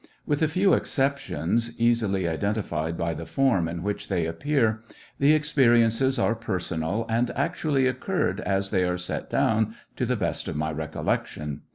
With 0.25 0.41
a 0.41 0.47
few 0.47 0.73
exceptions, 0.73 1.79
easily 1.79 2.27
identified 2.27 2.97
by 2.97 3.13
the 3.13 3.27
form 3.27 3.67
in 3.67 3.83
which 3.83 4.07
they 4.07 4.25
appear, 4.25 4.81
the 5.19 5.33
experiences 5.33 6.17
are 6.17 6.33
personal 6.33 7.05
and 7.07 7.29
actually 7.35 7.85
occurred 7.85 8.39
as 8.39 8.71
they 8.71 8.83
are 8.83 8.97
set 8.97 9.29
down, 9.29 9.75
to 9.97 10.07
the 10.07 10.15
best 10.15 10.47
of 10.47 10.55
my 10.55 10.71
recollection. 10.71 11.61